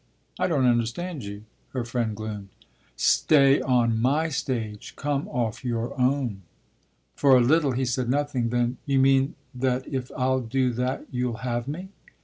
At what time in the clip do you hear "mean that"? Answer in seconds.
8.97-9.87